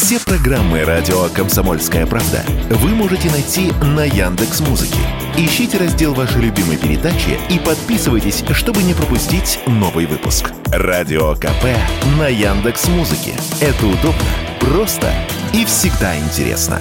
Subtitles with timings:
[0.00, 5.00] Все программы радио Комсомольская правда вы можете найти на Яндекс Музыке.
[5.36, 10.52] Ищите раздел вашей любимой передачи и подписывайтесь, чтобы не пропустить новый выпуск.
[10.66, 11.64] Радио КП
[12.16, 13.32] на Яндекс Музыке.
[13.60, 14.22] Это удобно,
[14.60, 15.12] просто
[15.52, 16.80] и всегда интересно.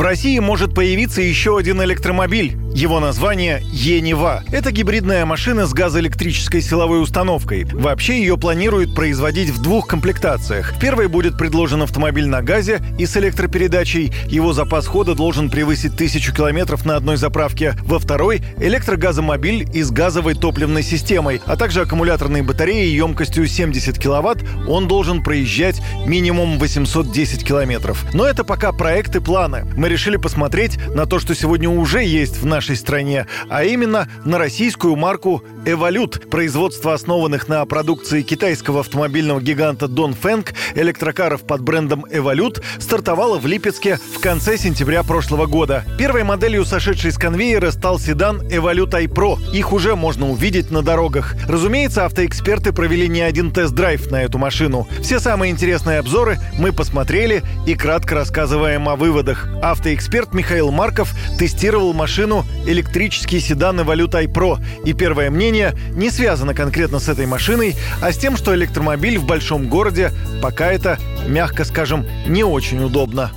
[0.00, 2.56] В России может появиться еще один электромобиль.
[2.74, 4.44] Его название «Енева».
[4.52, 7.64] Это гибридная машина с газоэлектрической силовой установкой.
[7.64, 10.72] Вообще ее планируют производить в двух комплектациях.
[10.72, 14.12] В первой будет предложен автомобиль на газе и с электропередачей.
[14.28, 17.74] Его запас хода должен превысить тысячу километров на одной заправке.
[17.82, 24.44] Во второй– электрогазомобиль и с газовой топливной системой, а также аккумуляторной батареей емкостью 70 киловатт.
[24.68, 28.04] Он должен проезжать минимум 810 километров.
[28.14, 29.66] Но это пока проекты планы.
[29.76, 34.36] Мы решили посмотреть на то, что сегодня уже есть в нашей стране, а именно на
[34.36, 36.28] российскую марку «Эволют».
[36.30, 43.98] Производство основанных на продукции китайского автомобильного гиганта Донфэнг электрокаров под брендом «Эволют» стартовало в Липецке
[44.14, 45.86] в конце сентября прошлого года.
[45.96, 49.38] Первой моделью, сошедшей с конвейера, стал седан «Эволют iPro».
[49.54, 51.36] Их уже можно увидеть на дорогах.
[51.48, 54.86] Разумеется, автоэксперты провели не один тест-драйв на эту машину.
[55.00, 59.48] Все самые интересные обзоры мы посмотрели и кратко рассказываем о выводах.
[59.62, 64.58] Автоэксперт Михаил Марков тестировал машину электрический седан Evolute iPro.
[64.84, 69.24] И первое мнение не связано конкретно с этой машиной, а с тем, что электромобиль в
[69.24, 70.12] большом городе
[70.42, 73.30] пока это, мягко скажем, не очень удобно.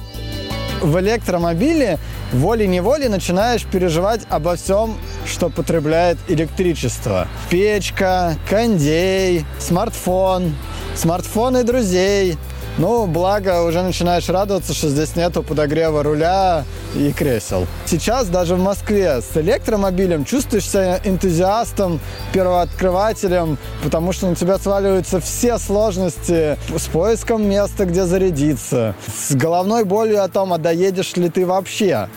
[0.82, 1.98] В электромобиле
[2.34, 7.28] волей-неволей начинаешь переживать обо всем, что потребляет электричество.
[7.50, 10.54] Печка, кондей, смартфон,
[10.96, 12.38] смартфоны друзей,
[12.78, 17.68] ну, благо, уже начинаешь радоваться, что здесь нету подогрева руля и кресел.
[17.86, 22.00] Сейчас даже в Москве с электромобилем чувствуешь себя энтузиастом,
[22.34, 29.84] первооткрывателем, потому что на тебя сваливаются все сложности с поиском места, где зарядиться, с головной
[29.84, 32.10] болью о том, а доедешь ли ты вообще.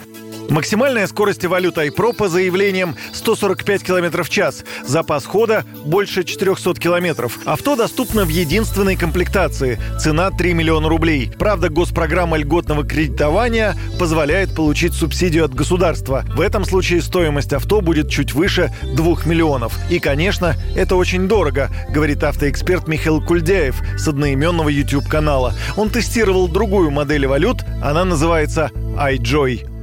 [0.48, 4.64] Максимальная скорость валют iPro по заявлениям 145 км в час.
[4.86, 7.28] Запас хода больше 400 км.
[7.44, 9.78] Авто доступно в единственной комплектации.
[9.98, 11.32] Цена 3 миллиона рублей.
[11.38, 16.24] Правда, госпрограмма льготного кредитования позволяет получить субсидию от государства.
[16.34, 19.76] В этом случае стоимость авто будет чуть выше 2 миллионов.
[19.90, 25.54] И, конечно, это очень дорого, говорит автоэксперт Михаил Кульдяев с одноименного YouTube-канала.
[25.76, 29.75] Он тестировал другую модель валют, она называется iJoy.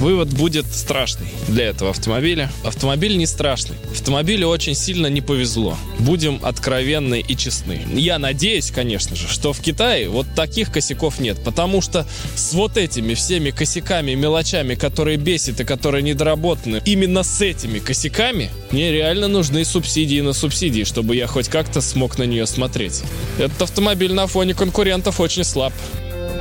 [0.00, 2.50] Вывод будет страшный для этого автомобиля.
[2.64, 3.76] Автомобиль не страшный.
[3.92, 5.76] Автомобилю очень сильно не повезло.
[5.98, 7.82] Будем откровенны и честны.
[7.92, 11.44] Я надеюсь, конечно же, что в Китае вот таких косяков нет.
[11.44, 17.42] Потому что с вот этими всеми косяками, мелочами, которые бесят и которые недоработаны, именно с
[17.42, 22.46] этими косяками мне реально нужны субсидии на субсидии, чтобы я хоть как-то смог на нее
[22.46, 23.02] смотреть.
[23.38, 25.74] Этот автомобиль на фоне конкурентов очень слаб.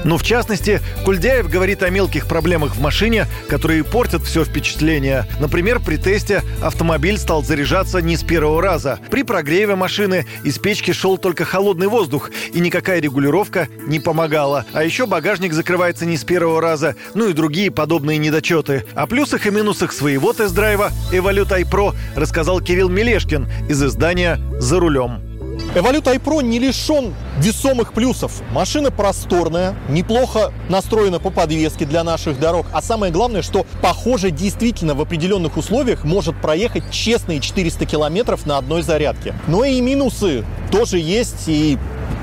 [0.06, 5.26] Ну, в частности, Кульдяев говорит о мелких проблемах в машине, которые портят все впечатление.
[5.40, 9.00] Например, при тесте автомобиль стал заряжаться не с первого раза.
[9.12, 14.66] При прогреве машины из печки шел только холодный воздух, и никакая регулировка не помогала.
[14.74, 18.86] А еще багажник закрывается не с первого раза, ну и другие подобные недочеты.
[18.96, 25.29] О плюсах и минусах своего тест-драйва Evolute iPro рассказал Кирилл Мелешкин из издания «За рулем».
[25.76, 28.42] Эволют iPro не лишен весомых плюсов.
[28.52, 32.66] Машина просторная, неплохо настроена по подвеске для наших дорог.
[32.74, 38.58] А самое главное, что, похоже, действительно в определенных условиях может проехать честные 400 километров на
[38.58, 39.36] одной зарядке.
[39.48, 41.78] Но и минусы тоже есть, и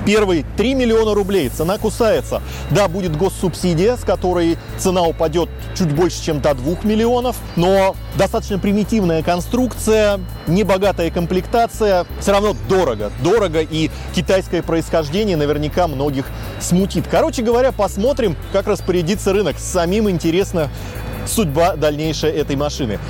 [0.06, 2.40] Первый 3 миллиона рублей, цена кусается.
[2.70, 8.60] Да, будет госсубсидия, с которой цена упадет чуть больше, чем до 2 миллионов, но достаточно
[8.60, 13.10] примитивная конструкция, небогатая комплектация, все равно дорого.
[13.24, 16.26] Дорого и китайское происхождение наверняка многих
[16.60, 17.06] смутит.
[17.10, 19.58] Короче говоря, посмотрим, как распорядится рынок.
[19.58, 20.70] Самим интересно
[21.26, 23.00] судьба дальнейшая этой машины.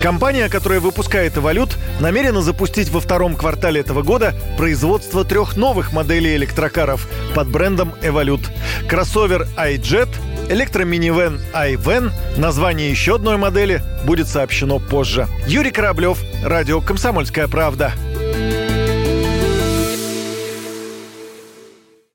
[0.00, 6.36] Компания, которая выпускает «Эволют», намерена запустить во втором квартале этого года производство трех новых моделей
[6.36, 8.40] электрокаров под брендом «Эволют».
[8.88, 10.08] Кроссовер iJet,
[10.48, 15.28] электроминивэн iVan, название еще одной модели будет сообщено позже.
[15.46, 17.92] Юрий Кораблев, радио «Комсомольская правда».